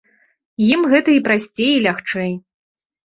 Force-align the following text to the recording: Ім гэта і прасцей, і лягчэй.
Ім 0.75 0.87
гэта 0.95 1.09
і 1.17 1.21
прасцей, 1.27 1.71
і 1.77 1.83
лягчэй. 1.87 2.33